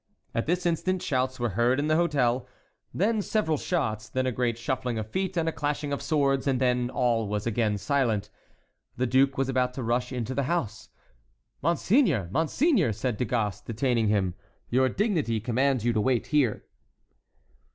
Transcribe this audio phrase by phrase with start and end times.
[0.33, 5.07] At this instant shouts were heard in the hôtel—then several shots—then a great shuffling of
[5.11, 8.31] feet and a clashing of swords, and then all was again silent.
[8.97, 10.89] The duke was about to rush into the house.
[11.61, 14.33] "Monseigneur, monseigneur!" said Du Gast, detaining him,
[14.71, 16.63] "your dignity commands you to wait here."